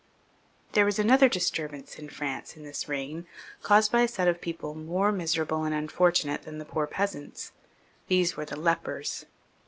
There 0.71 0.83
was 0.83 0.97
another 0.97 1.29
disturbance 1.29 1.99
in 1.99 2.09
France 2.09 2.57
in 2.57 2.63
this 2.63 2.89
reign, 2.89 3.27
caused 3.61 3.91
by 3.91 4.01
a 4.01 4.07
set 4.07 4.27
of 4.27 4.41
people 4.41 4.73
more 4.73 5.11
miserable 5.11 5.63
and 5.63 5.75
unfor 5.75 6.09
tunate 6.11 6.41
than 6.41 6.57
the 6.57 6.65
poor 6.65 6.87
peasants; 6.87 7.51
these 8.07 8.35
were 8.35 8.45
the 8.45 8.59
lepers. 8.59 9.27